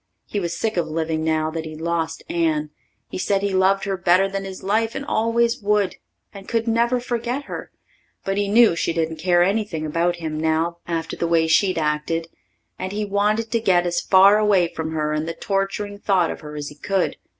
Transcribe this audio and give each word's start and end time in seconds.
He 0.25 0.39
was 0.39 0.57
sick 0.57 0.77
of 0.77 0.87
living 0.87 1.23
now 1.23 1.51
that 1.51 1.63
he'd 1.63 1.79
lost 1.79 2.23
Anne. 2.27 2.71
He 3.07 3.19
said 3.19 3.43
he 3.43 3.53
loved 3.53 3.83
her 3.83 3.95
better 3.97 4.27
than 4.27 4.45
his 4.45 4.63
life 4.63 4.95
and 4.95 5.05
always 5.05 5.61
would, 5.61 5.97
and 6.33 6.47
could 6.47 6.67
never 6.67 6.99
forget 6.99 7.43
her, 7.43 7.69
but 8.25 8.35
he 8.35 8.47
knew 8.47 8.75
she 8.75 8.93
didn't 8.93 9.17
care 9.17 9.43
anything 9.43 9.85
about 9.85 10.15
him 10.15 10.39
now 10.39 10.77
after 10.87 11.15
the 11.15 11.27
way 11.27 11.45
she'd 11.45 11.77
acted, 11.77 12.29
and 12.79 12.91
he 12.91 13.05
wanted 13.05 13.51
to 13.51 13.59
get 13.61 13.85
as 13.85 14.01
far 14.01 14.39
away 14.39 14.69
from 14.73 14.91
her 14.93 15.13
and 15.13 15.27
the 15.27 15.35
torturing 15.35 15.99
thought 15.99 16.31
of 16.31 16.39
her 16.39 16.55
as 16.55 16.69
he 16.69 16.75
could. 16.79 17.17